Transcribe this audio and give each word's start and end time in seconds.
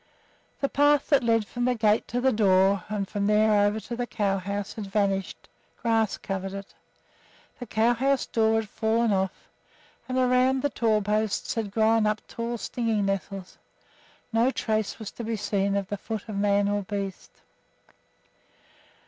The 0.61 0.67
path 0.67 1.09
that 1.09 1.23
led 1.23 1.45
from 1.45 1.65
the 1.65 1.75
gate 1.75 2.07
to 2.07 2.19
the 2.19 2.31
door 2.31 2.83
and 2.89 3.07
from 3.07 3.27
there 3.27 3.67
over 3.67 3.79
to 3.81 3.95
the 3.95 4.07
cow 4.07 4.39
house 4.39 4.73
had 4.73 4.87
vanished; 4.87 5.47
grass 5.79 6.17
covered 6.17 6.53
it. 6.55 6.73
The 7.59 7.67
cow 7.67 7.93
house 7.93 8.25
door 8.25 8.61
had 8.61 8.67
fallen 8.67 9.13
off, 9.13 9.47
and 10.09 10.17
around 10.17 10.63
the 10.63 10.69
doorposts 10.69 11.53
had 11.53 11.69
grown 11.69 12.07
up 12.07 12.19
tall 12.27 12.57
stinging 12.57 13.05
nettles. 13.05 13.59
No 14.33 14.49
trace 14.49 14.97
was 14.97 15.11
to 15.11 15.23
be 15.23 15.35
seen 15.35 15.75
of 15.75 15.87
the 15.89 15.97
foot 15.97 16.27
of 16.27 16.35
man 16.35 16.67
or 16.67 16.81
beast. 16.81 17.29